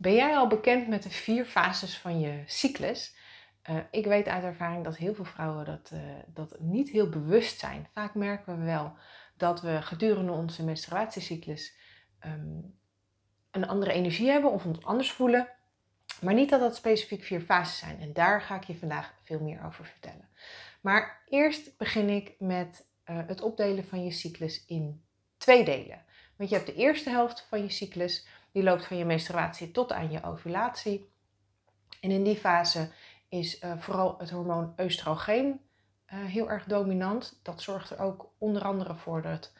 Ben 0.00 0.14
jij 0.14 0.36
al 0.36 0.46
bekend 0.46 0.88
met 0.88 1.02
de 1.02 1.10
vier 1.10 1.44
fases 1.44 1.98
van 1.98 2.20
je 2.20 2.42
cyclus? 2.46 3.16
Uh, 3.70 3.76
ik 3.90 4.06
weet 4.06 4.28
uit 4.28 4.44
ervaring 4.44 4.84
dat 4.84 4.96
heel 4.96 5.14
veel 5.14 5.24
vrouwen 5.24 5.64
dat, 5.64 5.90
uh, 5.94 6.00
dat 6.26 6.56
niet 6.60 6.90
heel 6.90 7.08
bewust 7.08 7.58
zijn. 7.58 7.88
Vaak 7.92 8.14
merken 8.14 8.58
we 8.58 8.64
wel 8.64 8.96
dat 9.36 9.60
we 9.60 9.82
gedurende 9.82 10.32
onze 10.32 10.64
menstruatiecyclus 10.64 11.76
um, 12.26 12.78
een 13.50 13.68
andere 13.68 13.92
energie 13.92 14.28
hebben 14.28 14.52
of 14.52 14.64
ons 14.64 14.84
anders 14.84 15.12
voelen. 15.12 15.48
Maar 16.20 16.34
niet 16.34 16.50
dat 16.50 16.60
dat 16.60 16.76
specifiek 16.76 17.22
vier 17.22 17.40
fases 17.40 17.78
zijn. 17.78 18.00
En 18.00 18.12
daar 18.12 18.42
ga 18.42 18.56
ik 18.56 18.64
je 18.64 18.76
vandaag 18.76 19.14
veel 19.24 19.40
meer 19.40 19.64
over 19.64 19.84
vertellen. 19.84 20.28
Maar 20.80 21.22
eerst 21.28 21.76
begin 21.76 22.08
ik 22.08 22.34
met 22.38 22.86
uh, 23.06 23.18
het 23.26 23.40
opdelen 23.40 23.84
van 23.84 24.04
je 24.04 24.10
cyclus 24.10 24.64
in 24.66 25.04
twee 25.36 25.64
delen. 25.64 26.04
Want 26.36 26.50
je 26.50 26.56
hebt 26.56 26.68
de 26.68 26.74
eerste 26.74 27.10
helft 27.10 27.46
van 27.48 27.62
je 27.62 27.70
cyclus 27.70 28.26
die 28.52 28.62
loopt 28.62 28.86
van 28.86 28.96
je 28.96 29.04
menstruatie 29.04 29.70
tot 29.70 29.92
aan 29.92 30.10
je 30.10 30.22
ovulatie. 30.22 31.12
En 32.00 32.10
in 32.10 32.24
die 32.24 32.36
fase 32.36 32.90
is 33.28 33.62
uh, 33.62 33.78
vooral 33.78 34.14
het 34.18 34.30
hormoon 34.30 34.74
oestrogeen 34.80 35.60
uh, 36.12 36.24
heel 36.24 36.50
erg 36.50 36.64
dominant. 36.64 37.40
Dat 37.42 37.62
zorgt 37.62 37.90
er 37.90 37.98
ook 37.98 38.30
onder 38.38 38.62
andere 38.62 38.94
voor 38.94 39.22
dat 39.22 39.52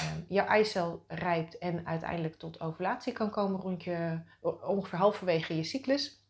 uh, 0.00 0.06
jouw 0.28 0.46
eicel 0.46 1.04
rijpt 1.08 1.58
en 1.58 1.86
uiteindelijk 1.86 2.34
tot 2.34 2.60
ovulatie 2.60 3.12
kan 3.12 3.30
komen 3.30 3.60
rond 3.60 3.84
je, 3.84 4.20
ongeveer 4.40 4.98
halverwege 4.98 5.56
je 5.56 5.64
cyclus. 5.64 6.24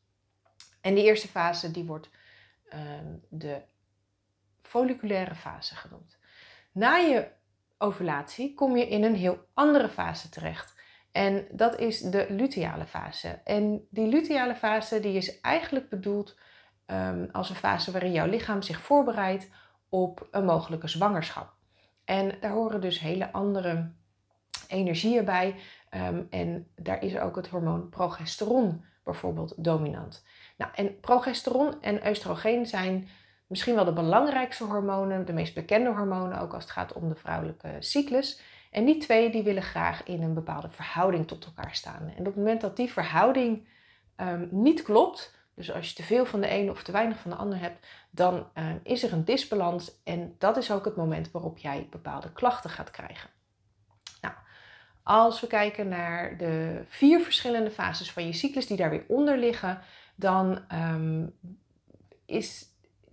En 0.80 0.94
die 0.94 1.04
eerste 1.04 1.28
fase 1.28 1.70
die 1.70 1.84
wordt 1.84 2.10
ehm, 2.68 3.16
de 3.28 3.62
folliculaire 4.62 5.34
fase 5.34 5.74
genoemd. 5.74 6.18
Na 6.72 6.96
je 6.96 7.28
ovulatie 7.78 8.54
kom 8.54 8.76
je 8.76 8.88
in 8.88 9.02
een 9.02 9.14
heel 9.14 9.46
andere 9.54 9.88
fase 9.88 10.28
terecht. 10.28 10.74
En 11.16 11.46
dat 11.50 11.78
is 11.78 12.00
de 12.00 12.26
luteale 12.28 12.86
fase. 12.86 13.28
En 13.44 13.86
die 13.90 14.06
luteale 14.06 14.54
fase 14.54 15.00
die 15.00 15.16
is 15.16 15.40
eigenlijk 15.40 15.88
bedoeld 15.88 16.36
um, 16.86 17.28
als 17.32 17.50
een 17.50 17.56
fase 17.56 17.90
waarin 17.90 18.12
jouw 18.12 18.26
lichaam 18.26 18.62
zich 18.62 18.80
voorbereidt 18.80 19.50
op 19.88 20.28
een 20.30 20.44
mogelijke 20.44 20.88
zwangerschap. 20.88 21.52
En 22.04 22.32
daar 22.40 22.50
horen 22.50 22.80
dus 22.80 23.00
hele 23.00 23.32
andere 23.32 23.90
energieën 24.68 25.24
bij. 25.24 25.54
Um, 25.90 26.26
en 26.30 26.68
daar 26.74 27.02
is 27.02 27.18
ook 27.18 27.36
het 27.36 27.48
hormoon 27.48 27.88
progesteron 27.88 28.84
bijvoorbeeld 29.04 29.64
dominant. 29.64 30.24
Nou, 30.56 30.70
en 30.74 31.00
progesteron 31.00 31.82
en 31.82 32.08
oestrogeen 32.08 32.66
zijn 32.66 33.08
misschien 33.46 33.74
wel 33.74 33.84
de 33.84 33.92
belangrijkste 33.92 34.64
hormonen, 34.64 35.26
de 35.26 35.32
meest 35.32 35.54
bekende 35.54 35.90
hormonen 35.92 36.40
ook 36.40 36.54
als 36.54 36.62
het 36.62 36.72
gaat 36.72 36.92
om 36.92 37.08
de 37.08 37.16
vrouwelijke 37.16 37.76
cyclus. 37.78 38.40
En 38.70 38.84
die 38.84 38.98
twee 38.98 39.30
die 39.30 39.42
willen 39.42 39.62
graag 39.62 40.04
in 40.04 40.22
een 40.22 40.34
bepaalde 40.34 40.70
verhouding 40.70 41.28
tot 41.28 41.44
elkaar 41.44 41.74
staan. 41.74 42.12
En 42.16 42.18
op 42.18 42.24
het 42.24 42.36
moment 42.36 42.60
dat 42.60 42.76
die 42.76 42.92
verhouding 42.92 43.68
um, 44.16 44.48
niet 44.50 44.82
klopt, 44.82 45.34
dus 45.54 45.72
als 45.72 45.88
je 45.88 45.94
te 45.94 46.02
veel 46.02 46.26
van 46.26 46.40
de 46.40 46.48
ene 46.48 46.70
of 46.70 46.82
te 46.82 46.92
weinig 46.92 47.18
van 47.18 47.30
de 47.30 47.36
ander 47.36 47.58
hebt, 47.58 47.86
dan 48.10 48.46
um, 48.54 48.80
is 48.82 49.02
er 49.02 49.12
een 49.12 49.24
disbalans. 49.24 50.02
En 50.04 50.34
dat 50.38 50.56
is 50.56 50.70
ook 50.70 50.84
het 50.84 50.96
moment 50.96 51.30
waarop 51.30 51.58
jij 51.58 51.86
bepaalde 51.90 52.32
klachten 52.32 52.70
gaat 52.70 52.90
krijgen. 52.90 53.30
Nou, 54.20 54.34
als 55.02 55.40
we 55.40 55.46
kijken 55.46 55.88
naar 55.88 56.36
de 56.36 56.84
vier 56.88 57.20
verschillende 57.20 57.70
fases 57.70 58.12
van 58.12 58.26
je 58.26 58.32
cyclus 58.32 58.66
die 58.66 58.76
daar 58.76 58.90
weer 58.90 59.04
onder 59.08 59.38
liggen, 59.38 59.80
dan 60.14 60.64
um, 60.72 61.34
is 62.26 62.64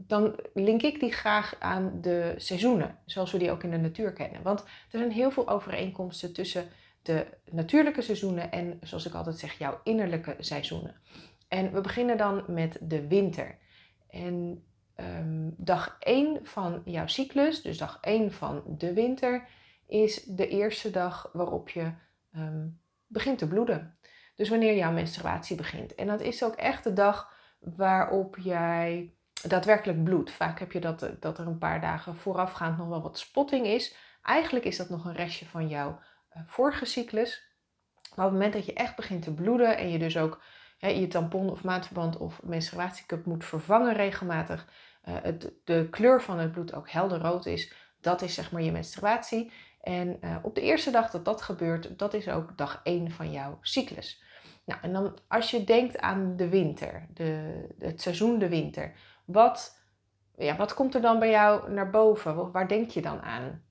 dan 0.08 0.40
link 0.54 0.82
ik 0.82 1.00
die 1.00 1.12
graag 1.12 1.56
aan 1.59 2.02
de 2.02 2.34
seizoenen, 2.38 2.98
zoals 3.06 3.32
we 3.32 3.38
die 3.38 3.52
ook 3.52 3.64
in 3.64 3.72
de 3.72 3.78
natuur 3.78 4.14
kennen. 4.14 4.42
Want 4.42 4.59
er 4.62 5.00
zijn 5.00 5.12
heel 5.12 5.32
veel 5.32 5.50
overeenkomsten 5.50 6.34
tussen 6.34 6.68
de 7.02 7.28
natuurlijke 7.52 8.02
seizoenen 8.02 8.52
en, 8.52 8.80
zoals 8.81 9.06
ik 9.06 9.14
altijd 9.14 9.40
zeg, 9.40 9.58
jouw 9.58 9.80
innerlijke 9.84 10.36
seizoenen. 10.40 10.96
En 11.48 11.74
we 11.74 11.81
beginnen 11.81 12.18
dan 12.18 12.44
met 12.48 12.78
de 12.81 13.08
winter. 13.08 13.58
En 14.09 14.64
um, 14.96 15.54
dag 15.58 15.96
1 16.00 16.40
van 16.44 16.81
jouw 16.86 17.08
cyclus, 17.08 17.62
dus 17.62 17.78
dag 17.78 17.97
1 18.02 18.31
van 18.31 18.64
de 18.68 18.94
winter, 18.94 19.47
is 19.88 20.24
de 20.24 20.47
eerste 20.47 20.90
dag 20.90 21.30
waarop 21.34 21.70
je 21.70 21.91
um, 22.35 22.80
begint 23.08 23.38
te 23.38 23.47
bloeden. 23.47 23.97
Dus 24.35 24.50
wanneer 24.50 24.75
jouw 24.75 24.91
menstruatie 24.91 25.56
begint. 25.56 25.96
En 25.96 26.08
dat 26.08 26.22
is 26.22 26.44
ook 26.44 26.56
echt 26.56 26.84
de 26.84 26.94
dag 26.94 27.34
waarop 27.59 28.38
jij 28.38 29.14
daadwerkelijk 29.50 30.04
bloed. 30.04 30.31
Vaak 30.31 30.59
heb 30.59 30.72
je 30.72 30.80
dat, 30.80 31.09
dat 31.20 31.38
er 31.38 31.48
een 31.48 31.58
paar 31.58 31.81
dagen 31.81 32.16
voorafgaand 32.16 32.78
nog 32.78 32.88
wel 32.88 33.02
wat 33.02 33.20
spotting 33.20 33.66
is. 33.66 33.96
Eigenlijk 34.24 34.66
is 34.66 34.78
dat 34.78 34.90
nog 34.90 35.06
een 35.06 35.16
restje 35.16 35.46
van 35.46 35.68
jouw 35.68 36.00
uh, 36.36 36.42
vorige 36.46 36.86
cyclus. 36.86 37.52
Maar 38.16 38.26
op 38.26 38.32
het 38.32 38.42
moment 38.42 38.53
dat 38.53 38.66
je 38.66 38.74
echt 38.74 38.96
begint 38.96 39.24
te 39.24 39.34
bloeden 39.34 39.78
en 39.78 39.90
je 39.90 40.00
dus 40.00 40.18
ook 40.18 40.42
hè, 40.78 40.88
je 40.88 41.08
tampon 41.08 41.50
of 41.50 41.64
maandverband 41.64 42.18
of 42.18 42.44
menstruatiecup 42.44 43.26
moet 43.26 43.46
vervangen 43.46 43.94
regelmatig, 43.94 44.68
uh, 45.06 45.16
het, 45.22 45.52
de 45.64 45.88
kleur 45.90 46.22
van 46.22 46.40
het 46.40 46.52
bloed 46.52 46.74
ook 46.74 46.90
helder 46.90 47.20
rood 47.20 47.46
is, 47.46 47.74
dat 48.02 48.22
is 48.22 48.34
zeg 48.34 48.52
maar 48.52 48.62
je 48.62 48.72
menstruatie. 48.72 49.52
En 49.82 50.20
op 50.42 50.56
de 50.56 50.62
eerste 50.62 50.92
dag 50.92 51.09
dat 51.09 51.26
dat 51.26 51.42
gebeurt, 51.42 52.00
dat 52.00 52.14
is 52.14 52.30
ook 52.30 52.58
dag 52.58 52.80
1 52.84 53.12
van 53.12 53.32
jouw 53.32 53.58
cyclus. 53.62 54.24
Nou, 54.66 54.80
en 54.82 54.94
dan 54.94 55.18
als 55.28 55.52
je 55.52 55.64
denkt 55.64 56.00
aan 56.00 56.36
de 56.36 56.50
winter, 56.50 57.08
de, 57.14 57.64
het 57.80 58.02
seizoen 58.02 58.40
de 58.40 58.50
winter, 58.50 58.94
wat, 59.25 59.78
ja, 60.38 60.56
wat 60.56 60.73
komt 60.73 60.95
er 60.95 61.01
dan 61.01 61.19
bij 61.19 61.29
jou 61.29 61.72
naar 61.72 61.89
boven? 61.89 62.51
Waar 62.51 62.67
denk 62.67 62.89
je 62.89 63.01
dan 63.01 63.22
aan? 63.22 63.63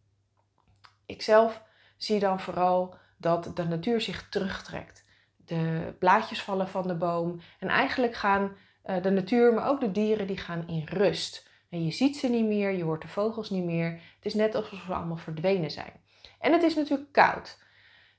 Ikzelf 1.07 1.63
zie 1.97 2.19
dan 2.19 2.41
vooral 2.41 2.95
dat 3.17 3.51
de 3.55 3.65
natuur 3.65 4.01
zich 4.01 4.29
terugtrekt. 4.29 5.05
De 5.37 5.95
blaadjes 5.99 6.43
vallen 6.43 6.69
van 6.69 6.87
de 6.87 6.95
boom 6.95 7.41
en 7.59 7.69
eigenlijk 7.69 8.15
gaan 8.15 8.57
uh, 8.87 9.03
de 9.03 9.11
natuur, 9.11 9.55
maar 9.55 9.69
ook 9.69 9.81
de 9.81 9.93
dieren, 9.93 10.27
die 10.27 10.37
gaan 10.37 10.69
in 10.69 10.87
rust. 10.87 11.51
En 11.69 11.85
je 11.85 11.91
ziet 11.91 12.17
ze 12.17 12.29
niet 12.29 12.47
meer, 12.47 12.71
je 12.71 12.83
hoort 12.83 13.03
de 13.03 13.09
vogels 13.09 13.51
niet 13.51 13.65
meer. 13.65 13.91
Het 13.91 14.25
is 14.25 14.35
net 14.35 14.55
alsof 14.55 14.83
ze 14.87 14.95
allemaal 14.95 15.17
verdwenen 15.17 15.71
zijn. 15.71 15.93
En 16.41 16.53
het 16.53 16.63
is 16.63 16.75
natuurlijk 16.75 17.13
koud. 17.13 17.59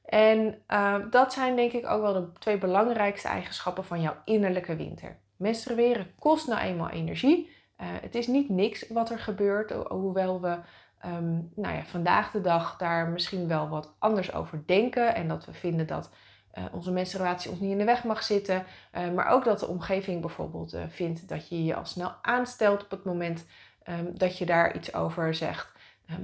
En 0.06 0.64
uh, 0.68 0.96
dat 1.10 1.34
zijn 1.34 1.56
denk 1.56 1.72
ik 1.72 1.86
ook 1.88 2.02
wel 2.02 2.14
de 2.14 2.32
twee 2.40 2.58
belangrijkste 2.58 3.28
eigenschappen 3.28 3.86
van 3.86 4.02
jouw 4.02 4.16
innerlijke 4.26 4.76
winter. 4.76 5.18
Menstrueren 5.44 6.08
kost 6.20 6.48
nou 6.48 6.62
eenmaal 6.62 6.90
energie. 6.90 7.50
Uh, 7.82 7.88
het 8.02 8.16
is 8.16 8.28
niet 8.28 8.50
niks 8.50 8.88
wat 8.88 9.10
er 9.10 9.20
gebeurt, 9.20 9.72
hoewel 9.72 10.42
we 10.42 10.58
um, 11.06 11.52
nou 11.56 11.76
ja, 11.76 11.84
vandaag 11.86 12.32
de 12.32 12.42
dag 12.42 12.78
daar 12.78 13.08
misschien 13.08 13.48
wel 13.48 13.70
wat 13.70 13.96
anders 14.00 14.34
over 14.34 14.64
denken. 14.66 15.16
En 15.16 15.28
dat 15.28 15.46
we 15.46 15.54
vinden 15.54 15.88
dat 15.88 16.10
uh, 16.54 16.64
onze 16.72 16.92
menstruatie 16.92 17.52
ons 17.52 17.60
niet 17.60 17.72
in 17.72 17.78
de 17.78 17.84
weg 17.84 18.04
mag 18.04 18.24
zitten. 18.24 18.66
Uh, 18.98 19.12
maar 19.12 19.28
ook 19.28 19.44
dat 19.44 19.60
de 19.60 19.68
omgeving 19.68 20.22
bijvoorbeeld 20.22 20.78
vindt 20.90 21.28
dat 21.28 21.50
je 21.50 21.64
je 21.64 21.76
al 21.76 21.86
snel 21.86 22.12
aanstelt 22.22 22.84
op 22.84 22.92
het 22.92 23.04
moment 23.04 23.46
um, 23.90 24.18
dat 24.18 24.38
je 24.38 24.46
daar 24.46 24.76
iets 24.76 24.94
over 24.94 25.34
zegt. 25.34 25.72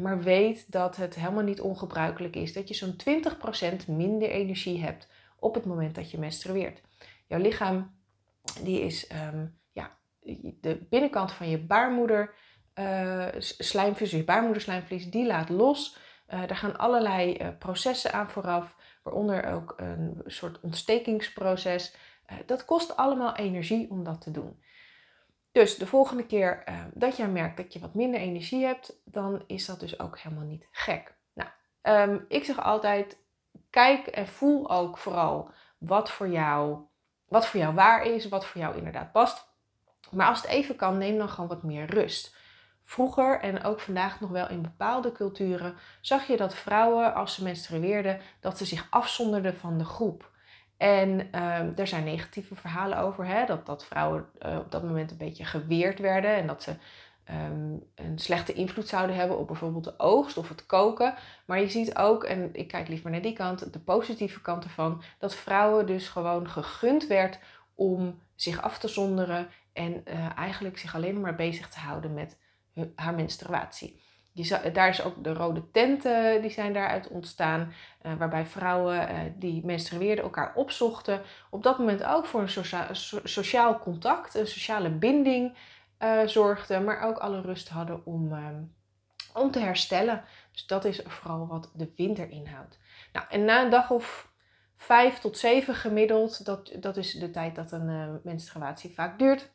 maar 0.02 0.22
weet 0.22 0.72
dat 0.72 0.96
het 0.96 1.16
helemaal 1.16 1.44
niet 1.44 1.62
ongebruikelijk 1.62 2.36
is 2.36 2.54
dat 2.54 2.68
je 2.68 2.74
zo'n 2.74 2.96
20% 3.84 3.88
minder 3.88 4.30
energie 4.30 4.84
hebt 4.84 5.08
op 5.40 5.54
het 5.54 5.66
moment 5.66 5.96
dat 5.96 6.12
je 6.12 6.20
menstrueert. 6.20 6.82
Jouw 7.28 7.40
lichaam 7.40 7.98
die 8.62 8.82
is 8.82 9.12
um, 9.12 9.60
ja, 9.72 9.98
de 10.62 10.88
binnenkant 10.90 11.32
van 11.32 11.50
je 11.50 11.66
baarmoeder 11.66 12.34
uh, 12.76 13.28
slijmvlies, 13.40 14.12
je 14.12 14.24
baarmoederslijmvlies, 14.24 15.10
die 15.10 15.26
laat 15.26 15.50
los. 15.50 15.98
Uh, 16.28 16.40
daar 16.48 16.58
gaan 16.58 16.78
allerlei 16.78 17.38
uh, 17.38 17.48
processen 17.60 18.14
aan 18.14 18.30
vooraf, 18.30 18.76
waaronder 19.04 19.46
ook 19.46 19.74
een 19.78 20.22
soort 20.26 20.60
ontstekingsproces. 20.60 21.96
dat 22.46 22.66
kost 22.66 22.96
allemaal 22.96 23.36
energie 23.36 23.90
om 23.90 24.04
dat 24.04 24.22
te 24.22 24.32
doen. 24.32 24.64
Dus 25.52 25.78
de 25.78 25.88
volgende 25.88 26.26
keer 26.26 26.64
dat 26.94 27.18
jij 27.18 27.28
merkt 27.28 27.58
dat 27.58 27.74
je 27.74 27.80
wat 27.80 27.94
minder 27.94 28.20
energie 28.20 28.66
hebt, 28.66 29.02
dan 29.06 29.44
is 29.48 29.66
dat 29.66 29.80
dus 29.80 30.00
ook 30.00 30.20
helemaal 30.20 30.46
niet 30.46 30.68
gek. 30.72 31.18
Nou, 31.34 31.50
um, 31.82 32.26
ik 32.28 32.44
zeg 32.44 32.64
altijd, 32.64 33.18
kijk 33.70 34.08
en 34.08 34.28
voel 34.28 34.70
ook 34.72 34.98
vooral 34.98 35.52
wat 35.78 36.12
voor 36.12 36.30
jou 36.30 36.88
wat 37.30 37.48
voor 37.48 37.60
jou 37.60 37.74
waar 37.74 38.06
is, 38.06 38.30
wat 38.30 38.46
voor 38.46 38.62
jou 38.62 38.78
inderdaad 38.78 39.12
past. 39.12 39.48
Maar 40.12 40.28
als 40.28 40.42
het 40.42 40.52
even 40.52 40.76
kan, 40.76 40.98
neem 40.98 41.18
dan 41.18 41.30
gewoon 41.30 41.50
wat 41.50 41.64
meer 41.64 41.86
rust. 41.86 42.38
Vroeger 42.84 43.40
en 43.40 43.64
ook 43.64 43.80
vandaag 43.80 44.20
nog 44.20 44.30
wel 44.30 44.50
in 44.50 44.62
bepaalde 44.62 45.12
culturen 45.12 45.76
zag 46.02 46.28
je 46.28 46.38
dat 46.38 46.56
vrouwen, 46.56 47.14
als 47.14 47.34
ze 47.34 47.44
menstrueerden, 47.44 48.20
dat 48.40 48.58
ze 48.58 48.66
zich 48.66 48.88
afzonderden 48.90 49.56
van 49.56 49.78
de 49.78 49.86
groep. 49.86 50.32
En 50.78 51.30
uh, 51.36 51.80
er 51.80 51.88
zijn 51.88 52.04
negatieve 52.04 52.56
verhalen 52.56 52.98
over, 52.98 53.26
hè, 53.26 53.46
dat, 53.46 53.66
dat 53.66 53.86
vrouwen 53.86 54.26
uh, 54.46 54.58
op 54.58 54.72
dat 54.72 54.84
moment 54.84 55.12
een 55.12 55.18
beetje 55.18 55.46
geweerd 55.46 56.00
werden 56.00 56.36
en 56.36 56.48
dat 56.48 56.64
ze 56.64 56.76
um, 57.32 57.84
een 57.96 58.20
slechte 58.20 58.54
invloed 58.54 58.88
zouden 58.88 59.16
hebben 59.16 59.38
op 59.38 59.48
bijvoorbeeld 59.48 59.84
de 59.84 60.00
oogst 60.00 60.38
of 60.38 60.50
het 60.50 60.66
koken. 60.66 61.14
Maar 61.46 61.60
je 61.60 61.70
ziet 61.70 61.96
ook, 61.96 62.24
en 62.24 62.50
ik 62.54 62.68
kijk 62.68 62.88
liever 62.88 63.12
naar 63.12 63.22
die 63.22 63.34
kant, 63.34 63.74
de 63.74 63.80
positieve 63.80 64.42
kant 64.42 64.64
ervan, 64.64 65.02
dat 65.20 65.36
vrouwen 65.36 65.86
dus 65.86 66.08
gewoon 66.08 66.50
gegund 66.50 67.08
werd 67.08 67.40
om 67.76 68.20
zich 68.36 68.62
af 68.62 68.80
te 68.80 68.88
zonderen 68.88 69.48
en 69.74 70.04
uh, 70.08 70.38
eigenlijk 70.38 70.78
zich 70.78 70.96
alleen 70.96 71.20
maar 71.20 71.36
bezig 71.36 71.70
te 71.70 71.80
houden 71.80 72.14
met 72.14 72.38
haar 72.96 73.16
menstruatie. 73.16 74.02
je, 74.32 74.72
daar 74.74 74.90
is 74.90 75.04
ook 75.04 75.24
de 75.24 75.34
rode 75.34 75.72
tenten, 75.72 76.42
die 76.42 76.52
zijn 76.52 76.74
daaruit 76.74 77.08
ontstaan. 77.08 77.74
Uh, 78.06 78.14
waarbij 78.18 78.46
vrouwen 78.46 79.08
die 79.38 79.66
menstrueerden 79.66 80.24
elkaar 80.24 80.52
opzochten. 80.56 81.22
Op 81.50 81.64
dat 81.64 81.80
moment 81.80 82.04
ook 82.04 82.26
voor 82.26 82.42
een 82.42 82.50
socia 82.50 82.94
sociaal 83.24 83.80
contact, 83.80 84.36
een 84.36 84.48
sociale 84.48 84.90
binding 84.90 85.54
uh, 86.00 86.28
zorgden. 86.28 86.84
Maar 86.84 87.02
ook 87.02 87.18
alle 87.18 87.42
rust 87.42 87.70
hadden 87.70 88.06
om, 88.06 88.34
ehm, 88.34 88.62
om 89.34 89.52
te 89.52 89.60
herstellen. 89.60 90.24
Dus 90.52 90.66
dat 90.66 90.86
is 90.86 91.02
vooral 91.06 91.48
wat 91.48 91.72
de 91.74 91.92
winter 91.96 92.30
inhoudt. 92.30 92.80
Nou, 93.14 93.26
en 93.30 93.46
na 93.46 93.64
een 93.64 93.70
dag 93.70 93.92
of 93.92 94.32
vijf 94.76 95.20
tot 95.20 95.38
zeven 95.38 95.76
gemiddeld, 95.76 96.46
dat, 96.46 96.72
dat 96.80 96.98
is 96.98 97.14
de 97.14 97.32
tijd 97.32 97.56
dat 97.56 97.72
een 97.72 98.20
menstruatie 98.24 98.94
vaak 98.94 99.20
duurt. 99.20 99.52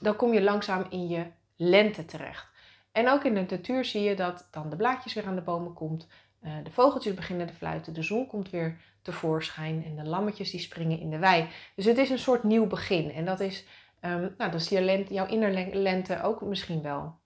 Dan 0.00 0.16
kom 0.16 0.32
je 0.32 0.42
langzaam 0.42 0.86
in 0.90 1.08
je 1.08 1.26
lente 1.56 2.04
terecht. 2.04 2.46
En 2.92 3.08
ook 3.08 3.24
in 3.24 3.34
de 3.34 3.46
natuur 3.50 3.84
zie 3.84 4.02
je 4.02 4.16
dat 4.16 4.48
dan 4.50 4.70
de 4.70 4.76
blaadjes 4.76 5.14
weer 5.14 5.26
aan 5.26 5.34
de 5.34 5.42
bomen 5.42 5.72
komt, 5.72 6.08
uh, 6.42 6.52
de 6.64 6.70
vogeltjes 6.70 7.14
beginnen 7.14 7.46
te 7.46 7.54
fluiten, 7.54 7.94
de 7.94 8.02
zon 8.02 8.26
komt 8.26 8.50
weer 8.50 8.80
tevoorschijn 9.02 9.84
en 9.84 9.96
de 9.96 10.04
lammetjes 10.04 10.50
die 10.50 10.60
springen 10.60 11.00
in 11.00 11.10
de 11.10 11.18
wei. 11.18 11.48
Dus 11.74 11.84
het 11.84 11.98
is 11.98 12.10
een 12.10 12.18
soort 12.18 12.42
nieuw 12.42 12.66
begin 12.66 13.12
en 13.12 13.24
dat 13.24 13.40
is, 13.40 13.64
um, 14.00 14.34
nou, 14.38 14.50
dat 14.50 14.60
is 14.60 14.68
je 14.68 14.80
lente, 14.80 15.14
jouw 15.14 15.26
innerlente 15.26 16.22
ook 16.22 16.40
misschien 16.40 16.82
wel. 16.82 17.18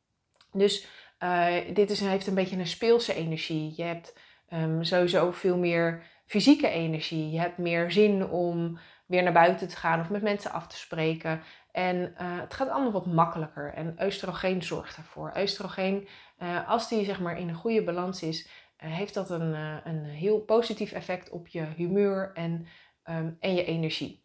Dus 0.53 0.87
uh, 1.23 1.55
dit 1.75 1.91
is, 1.91 2.01
heeft 2.01 2.27
een 2.27 2.35
beetje 2.35 2.57
een 2.57 2.67
speelse 2.67 3.15
energie. 3.15 3.73
Je 3.77 3.83
hebt 3.83 4.19
um, 4.53 4.85
sowieso 4.85 5.31
veel 5.31 5.59
meer 5.59 6.03
fysieke 6.27 6.69
energie. 6.69 7.31
Je 7.31 7.41
hebt 7.41 7.59
meer 7.59 7.91
zin 7.91 8.29
om 8.29 8.79
weer 9.07 9.23
naar 9.23 9.33
buiten 9.33 9.69
te 9.69 9.77
gaan 9.77 10.01
of 10.01 10.11
met 10.11 10.23
mensen 10.23 10.53
af 10.53 10.67
te 10.67 10.77
spreken. 10.77 11.43
En 11.73 11.97
uh, 11.97 12.41
het 12.41 12.55
gaat 12.55 12.69
allemaal 12.69 12.93
wat 12.93 13.07
makkelijker. 13.07 13.73
En 13.75 13.97
oestrogeen 14.03 14.63
zorgt 14.63 14.97
daarvoor. 14.97 15.33
Oestrogeen, 15.39 16.09
uh, 16.39 16.69
als 16.69 16.89
die 16.89 17.05
zeg 17.05 17.21
maar 17.21 17.39
in 17.39 17.49
een 17.49 17.55
goede 17.55 17.85
balans 17.85 18.23
is, 18.23 18.49
heeft 18.77 19.15
dat 19.15 19.31
een, 19.31 19.55
een 19.85 20.05
heel 20.05 20.41
positief 20.41 20.93
effect 20.93 21.31
op 21.31 21.49
je 21.49 21.65
humeur 21.77 22.31
en, 22.35 22.67
um, 23.05 23.37
en 23.41 23.55
je 23.55 23.65
energie. 23.65 24.22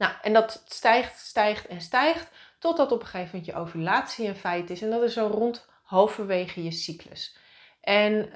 Nou, 0.00 0.12
en 0.22 0.32
dat 0.32 0.62
stijgt, 0.66 1.18
stijgt 1.18 1.66
en 1.66 1.80
stijgt, 1.80 2.30
totdat 2.58 2.92
op 2.92 3.00
een 3.00 3.06
gegeven 3.06 3.30
moment 3.36 3.46
je 3.46 3.60
ovulatie 3.60 4.28
een 4.28 4.36
feit 4.36 4.70
is. 4.70 4.82
En 4.82 4.90
dat 4.90 5.02
is 5.02 5.12
zo 5.12 5.26
rond 5.26 5.68
halverwege 5.82 6.62
je 6.62 6.70
cyclus. 6.70 7.36
En 7.80 8.30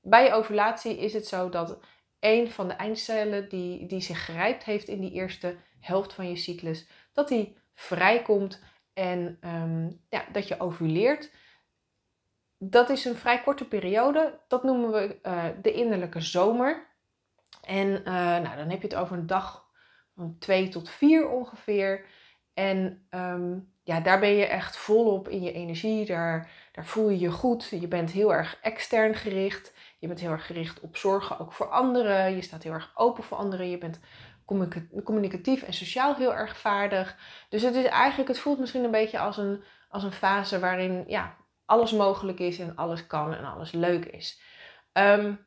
bij 0.00 0.24
je 0.24 0.32
ovulatie 0.32 0.98
is 0.98 1.12
het 1.12 1.26
zo 1.26 1.48
dat 1.48 1.78
een 2.20 2.50
van 2.50 2.68
de 2.68 2.74
eicellen 2.74 3.48
die, 3.48 3.86
die 3.86 4.00
zich 4.00 4.24
gerijpt 4.24 4.64
heeft 4.64 4.88
in 4.88 5.00
die 5.00 5.12
eerste 5.12 5.56
helft 5.80 6.12
van 6.12 6.28
je 6.28 6.36
cyclus, 6.36 6.86
dat 7.12 7.28
die 7.28 7.58
vrijkomt 7.74 8.62
en 8.94 9.38
um, 9.44 10.00
ja, 10.08 10.24
dat 10.32 10.48
je 10.48 10.60
ovuleert. 10.60 11.30
Dat 12.58 12.90
is 12.90 13.04
een 13.04 13.16
vrij 13.16 13.42
korte 13.42 13.68
periode. 13.68 14.40
Dat 14.48 14.62
noemen 14.62 14.90
we 14.90 15.18
uh, 15.22 15.44
de 15.62 15.72
innerlijke 15.72 16.20
zomer. 16.20 16.86
En 17.62 17.88
uh, 17.88 18.04
nou, 18.14 18.56
dan 18.56 18.70
heb 18.70 18.80
je 18.80 18.88
het 18.88 18.96
over 18.96 19.16
een 19.16 19.26
dag 19.26 19.65
twee 20.38 20.68
tot 20.68 20.88
vier 20.88 21.28
ongeveer. 21.28 22.04
En 22.54 23.06
um, 23.10 23.72
ja, 23.82 24.00
daar 24.00 24.20
ben 24.20 24.30
je 24.30 24.46
echt 24.46 24.76
volop 24.76 25.28
in 25.28 25.42
je 25.42 25.52
energie. 25.52 26.06
Daar, 26.06 26.50
daar 26.72 26.86
voel 26.86 27.08
je 27.08 27.18
je 27.18 27.30
goed. 27.30 27.68
Je 27.68 27.88
bent 27.88 28.10
heel 28.10 28.34
erg 28.34 28.58
extern 28.62 29.14
gericht. 29.14 29.74
Je 29.98 30.06
bent 30.06 30.20
heel 30.20 30.30
erg 30.30 30.46
gericht 30.46 30.80
op 30.80 30.96
zorgen 30.96 31.38
ook 31.38 31.52
voor 31.52 31.70
anderen. 31.70 32.34
Je 32.34 32.42
staat 32.42 32.62
heel 32.62 32.72
erg 32.72 32.92
open 32.94 33.24
voor 33.24 33.36
anderen. 33.36 33.70
Je 33.70 33.78
bent 33.78 34.00
communicatief 35.04 35.62
en 35.62 35.72
sociaal 35.72 36.14
heel 36.14 36.34
erg 36.34 36.58
vaardig. 36.58 37.16
Dus 37.48 37.62
het 37.62 37.74
is 37.74 37.84
eigenlijk, 37.84 38.28
het 38.28 38.38
voelt 38.38 38.58
misschien 38.58 38.84
een 38.84 38.90
beetje 38.90 39.18
als 39.18 39.36
een, 39.36 39.62
als 39.88 40.02
een 40.02 40.12
fase 40.12 40.58
waarin 40.58 41.04
ja, 41.06 41.36
alles 41.64 41.92
mogelijk 41.92 42.38
is 42.38 42.58
en 42.58 42.76
alles 42.76 43.06
kan 43.06 43.34
en 43.34 43.44
alles 43.44 43.72
leuk 43.72 44.04
is. 44.04 44.40
Um, 44.92 45.46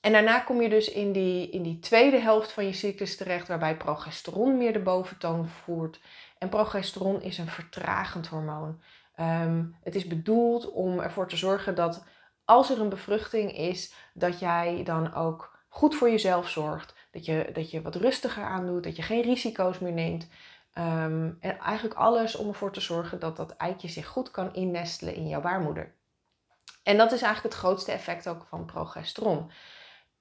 en 0.00 0.12
daarna 0.12 0.40
kom 0.40 0.62
je 0.62 0.68
dus 0.68 0.90
in 0.90 1.12
die, 1.12 1.50
in 1.50 1.62
die 1.62 1.78
tweede 1.78 2.18
helft 2.18 2.52
van 2.52 2.64
je 2.64 2.72
cyclus 2.72 3.16
terecht, 3.16 3.48
waarbij 3.48 3.76
progesteron 3.76 4.56
meer 4.56 4.72
de 4.72 4.82
boventoon 4.82 5.48
voert. 5.48 6.00
En 6.38 6.48
progesteron 6.48 7.22
is 7.22 7.38
een 7.38 7.48
vertragend 7.48 8.26
hormoon. 8.26 8.82
Um, 9.20 9.76
het 9.82 9.94
is 9.94 10.06
bedoeld 10.06 10.70
om 10.70 11.00
ervoor 11.00 11.28
te 11.28 11.36
zorgen 11.36 11.74
dat 11.74 12.04
als 12.44 12.70
er 12.70 12.80
een 12.80 12.88
bevruchting 12.88 13.56
is, 13.56 13.94
dat 14.14 14.38
jij 14.38 14.82
dan 14.84 15.14
ook 15.14 15.58
goed 15.68 15.94
voor 15.94 16.10
jezelf 16.10 16.48
zorgt. 16.48 16.94
Dat 17.10 17.24
je, 17.24 17.50
dat 17.52 17.70
je 17.70 17.82
wat 17.82 17.94
rustiger 17.94 18.44
aandoet, 18.44 18.84
dat 18.84 18.96
je 18.96 19.02
geen 19.02 19.22
risico's 19.22 19.78
meer 19.78 19.92
neemt. 19.92 20.28
Um, 20.74 21.36
en 21.40 21.58
eigenlijk 21.58 21.98
alles 21.98 22.36
om 22.36 22.48
ervoor 22.48 22.72
te 22.72 22.80
zorgen 22.80 23.18
dat 23.18 23.36
dat 23.36 23.56
eitje 23.56 23.88
zich 23.88 24.06
goed 24.06 24.30
kan 24.30 24.54
innestelen 24.54 25.14
in 25.14 25.28
jouw 25.28 25.40
baarmoeder. 25.40 25.94
En 26.82 26.96
dat 26.96 27.12
is 27.12 27.22
eigenlijk 27.22 27.54
het 27.54 27.64
grootste 27.64 27.92
effect 27.92 28.28
ook 28.28 28.46
van 28.48 28.64
progesteron. 28.64 29.50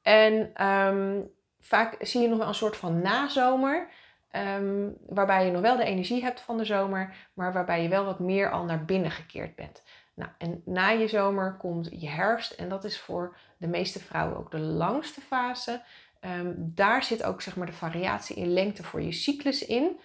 En 0.09 0.65
um, 0.67 1.31
vaak 1.59 1.95
zie 1.99 2.21
je 2.21 2.27
nog 2.27 2.37
wel 2.37 2.47
een 2.47 2.53
soort 2.53 2.77
van 2.77 3.01
nazomer. 3.01 3.87
Um, 4.31 4.97
waarbij 5.07 5.45
je 5.45 5.51
nog 5.51 5.61
wel 5.61 5.77
de 5.77 5.83
energie 5.83 6.23
hebt 6.23 6.41
van 6.41 6.57
de 6.57 6.65
zomer, 6.65 7.15
maar 7.33 7.53
waarbij 7.53 7.83
je 7.83 7.89
wel 7.89 8.05
wat 8.05 8.19
meer 8.19 8.51
al 8.51 8.63
naar 8.63 8.85
binnen 8.85 9.11
gekeerd 9.11 9.55
bent. 9.55 9.83
Nou, 10.13 10.31
en 10.37 10.61
na 10.65 10.89
je 10.89 11.07
zomer 11.07 11.57
komt 11.57 11.89
je 11.91 12.07
herfst 12.09 12.51
en 12.51 12.69
dat 12.69 12.83
is 12.83 12.99
voor 12.99 13.37
de 13.57 13.67
meeste 13.67 13.99
vrouwen 13.99 14.37
ook 14.37 14.51
de 14.51 14.59
langste 14.59 15.21
fase. 15.21 15.81
Um, 16.21 16.71
daar 16.75 17.03
zit 17.03 17.23
ook 17.23 17.41
zeg 17.41 17.55
maar, 17.55 17.67
de 17.67 17.73
variatie 17.73 18.35
in 18.35 18.53
lengte 18.53 18.83
voor 18.83 19.01
je 19.01 19.11
cyclus 19.11 19.65
in. 19.65 19.99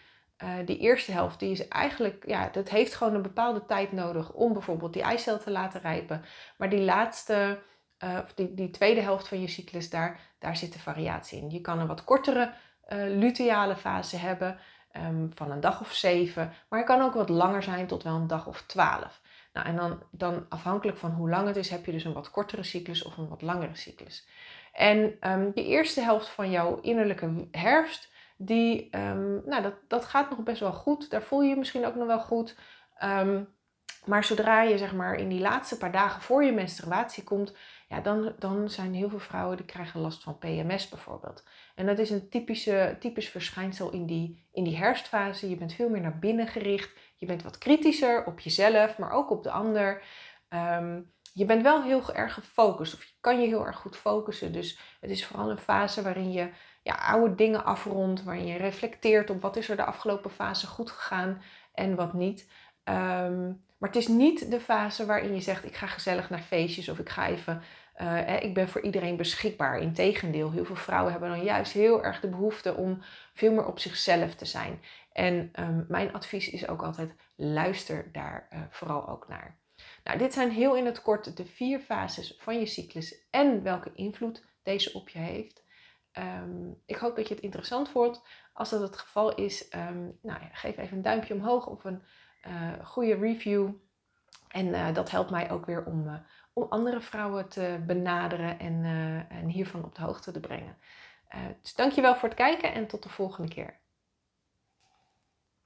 Uh, 0.45 0.51
die 0.65 0.79
eerste 0.79 1.13
helft, 1.13 1.39
die 1.39 1.51
is 1.51 1.69
eigenlijk, 1.69 2.25
ja, 2.27 2.49
dat 2.49 2.69
heeft 2.69 2.95
gewoon 2.95 3.15
een 3.15 3.23
bepaalde 3.23 3.67
tijd 3.67 3.93
nodig 3.93 4.33
om 4.33 4.53
bijvoorbeeld 4.53 4.93
die 4.93 5.03
eicel 5.03 5.39
te 5.39 5.51
laten 5.51 5.81
rijpen. 5.81 6.25
Maar 6.57 6.71
die 6.71 6.81
laatste, 6.81 7.59
uh, 8.05 8.19
of 8.23 8.35
die, 8.35 8.55
die 8.55 8.71
tweede 8.71 9.01
helft 9.01 9.29
van 9.29 9.41
je 9.41 9.49
cyclus, 9.49 9.91
daar, 9.91 10.21
daar 10.39 10.57
zit 10.57 10.73
de 10.73 10.79
variatie 10.79 11.41
in. 11.41 11.51
Je 11.51 11.61
kan 11.61 11.79
een 11.79 11.87
wat 11.87 12.05
kortere 12.05 12.53
uh, 12.89 12.99
luteale 13.17 13.77
fase 13.77 14.17
hebben, 14.17 14.59
um, 14.97 15.31
van 15.35 15.51
een 15.51 15.61
dag 15.61 15.81
of 15.81 15.93
zeven. 15.93 16.53
Maar 16.69 16.79
het 16.79 16.89
kan 16.89 17.01
ook 17.01 17.15
wat 17.15 17.29
langer 17.29 17.63
zijn, 17.63 17.87
tot 17.87 18.03
wel 18.03 18.15
een 18.15 18.27
dag 18.27 18.47
of 18.47 18.63
twaalf. 18.63 19.21
Nou, 19.53 19.67
en 19.67 19.77
dan, 19.77 20.03
dan 20.11 20.47
afhankelijk 20.49 20.99
van 20.99 21.11
hoe 21.11 21.31
lang 21.31 21.47
het 21.47 21.57
is, 21.57 21.71
heb 21.71 21.87
je 21.87 21.93
dus 21.93 22.05
een 22.05 22.13
wat 22.13 22.31
kortere 22.31 22.63
cyclus 22.63 23.03
of 23.03 23.17
een 23.17 23.29
wat 23.29 23.43
langere 23.43 23.77
cyclus. 23.77 24.27
En 24.73 25.17
um, 25.31 25.51
de 25.55 25.65
eerste 25.65 26.01
helft 26.01 26.29
van 26.29 26.51
jouw 26.51 26.81
innerlijke 26.81 27.49
herfst, 27.51 28.13
die, 28.37 28.97
um, 28.97 29.43
nou, 29.45 29.63
dat, 29.63 29.75
dat 29.89 30.05
gaat 30.05 30.31
nog 30.31 30.43
best 30.43 30.61
wel 30.61 30.73
goed. 30.73 31.11
Daar 31.11 31.23
voel 31.23 31.43
je 31.43 31.49
je 31.49 31.57
misschien 31.57 31.87
ook 31.87 31.95
nog 31.95 32.07
wel 32.07 32.21
goed. 32.21 32.57
Maar 34.07 34.25
zodra 34.25 34.63
je 34.63 34.79
zeg 34.79 34.95
maar 34.95 35.15
in 35.15 35.29
die 35.29 35.41
laatste 35.41 35.77
paar 35.77 35.93
dagen 35.93 36.23
voor 36.23 36.45
je 36.45 36.53
menstruatie 36.53 37.25
komt, 37.25 37.57
ja, 37.89 38.01
dan, 38.01 38.33
dan 38.39 38.71
zijn 38.71 38.95
heel 38.95 39.09
veel 39.09 39.19
vrouwen 39.19 39.57
die 39.57 39.67
krijgen 39.67 40.01
last 40.01 40.23
van 40.23 40.39
PMS 40.39 40.89
bijvoorbeeld. 40.89 41.45
En 41.75 41.87
dat 41.87 41.99
is 41.99 42.11
een 42.11 42.29
typische, 42.29 42.97
typisch 43.01 43.29
verschijnsel 43.29 43.91
in 43.91 44.07
die, 44.07 44.47
in 44.53 44.65
die 44.65 44.77
herfstfase. 44.77 45.49
Je 45.49 45.57
bent 45.57 45.73
veel 45.73 45.89
meer 45.89 46.01
naar 46.01 46.19
binnen 46.19 46.47
gericht. 46.47 46.93
Je 47.17 47.27
bent 47.27 47.43
wat 47.43 47.59
kritischer 47.59 48.25
op 48.27 48.41
jezelf, 48.41 48.99
maar 48.99 49.11
ook 49.11 49.31
op 49.31 49.43
de 49.43 49.51
ander. 49.51 50.03
Um, 50.49 51.13
je 51.33 51.45
bent 51.45 51.63
wel 51.63 51.83
heel 51.83 52.15
erg 52.15 52.35
gefocust 52.35 52.95
of 52.95 53.05
je 53.05 53.13
kan 53.21 53.41
je 53.41 53.47
heel 53.47 53.67
erg 53.67 53.77
goed 53.77 53.97
focussen. 53.97 54.53
Dus 54.53 54.79
het 55.01 55.11
is 55.11 55.27
vooral 55.27 55.51
een 55.51 55.59
fase 55.59 56.03
waarin 56.03 56.33
je 56.33 56.51
ja, 56.83 56.95
oude 56.95 57.35
dingen 57.35 57.65
afrondt, 57.65 58.23
waarin 58.23 58.47
je 58.47 58.57
reflecteert 58.57 59.31
op 59.31 59.43
wat 59.43 59.57
is 59.57 59.69
er 59.69 59.77
de 59.77 59.85
afgelopen 59.85 60.31
fase 60.31 60.67
goed 60.67 60.91
gegaan 60.91 61.43
en 61.73 61.95
wat 61.95 62.13
niet. 62.13 62.51
Um, 62.85 63.65
maar 63.85 63.93
het 63.93 64.03
is 64.03 64.09
niet 64.09 64.51
de 64.51 64.61
fase 64.61 65.07
waarin 65.07 65.35
je 65.35 65.41
zegt 65.41 65.65
ik 65.65 65.77
ga 65.77 65.87
gezellig 65.87 66.31
naar 66.31 66.43
feestjes 66.43 66.89
of 66.89 66.99
ik 66.99 67.09
ga 67.09 67.29
even, 67.29 67.63
uh, 68.03 68.43
ik 68.43 68.55
ben 68.55 68.69
voor 68.69 68.81
iedereen 68.81 69.17
beschikbaar. 69.17 69.79
Integendeel, 69.79 70.51
heel 70.51 70.65
veel 70.65 70.77
vrouwen 70.77 71.13
hebben 71.13 71.31
dan 71.31 71.45
juist 71.45 71.73
heel 71.73 72.05
erg 72.05 72.21
de 72.21 72.29
behoefte 72.29 72.75
om 72.75 73.03
veel 73.35 73.53
meer 73.53 73.67
op 73.67 73.79
zichzelf 73.79 74.35
te 74.35 74.45
zijn. 74.45 74.83
En 75.13 75.51
um, 75.61 75.85
mijn 75.89 76.13
advies 76.13 76.51
is 76.51 76.69
ook 76.69 76.83
altijd 76.83 77.15
luister 77.37 78.13
daar 78.13 78.49
uh, 78.53 78.61
vooral 78.71 79.09
ook 79.09 79.29
naar. 79.29 79.59
Nou, 80.05 80.19
dit 80.19 80.33
zijn 80.33 80.51
heel 80.51 80.77
in 80.77 80.87
het 80.87 81.03
kort 81.03 81.37
de 81.37 81.47
vier 81.47 81.81
fases 81.81 82.35
van 82.39 82.59
je 82.59 82.67
cyclus 82.67 83.27
en 83.31 83.63
welke 83.63 83.91
invloed 83.95 84.45
deze 84.63 84.93
op 84.93 85.09
je 85.09 85.19
heeft. 85.19 85.65
Um, 86.13 86.83
ik 86.87 86.97
hoop 86.97 87.17
dat 87.17 87.29
je 87.29 87.35
het 87.35 87.43
interessant 87.43 87.89
vond. 87.89 88.23
Als 88.53 88.71
dat 88.71 88.81
het 88.81 88.97
geval 88.97 89.35
is, 89.35 89.69
um, 89.75 90.19
nou 90.23 90.41
ja, 90.41 90.49
geef 90.53 90.77
even 90.77 90.97
een 90.97 91.03
duimpje 91.03 91.35
omhoog 91.35 91.67
of 91.67 91.85
een 91.85 92.03
goede 92.83 93.15
review. 93.15 93.71
En 94.49 94.67
uh, 94.67 94.95
dat 94.95 95.11
helpt 95.11 95.31
mij 95.31 95.51
ook 95.51 95.67
weer 95.67 95.85
om, 95.85 96.07
uh, 96.07 96.15
om 96.53 96.67
andere 96.69 97.01
vrouwen 97.01 97.49
te 97.49 97.83
benaderen 97.87 98.59
en, 98.59 98.85
en 99.29 99.49
hiervan 99.49 99.85
op 99.85 99.95
de 99.95 100.03
hoogte 100.03 100.33
te 100.33 100.41
brengen. 100.41 100.77
dus 101.63 101.75
dankjewel 101.75 102.17
voor 102.17 102.29
het 102.29 102.39
kijken 102.39 102.73
en 102.73 102.87
tot 102.87 103.03
de 103.03 103.09
volgende 103.09 103.49
keer. 103.49 103.83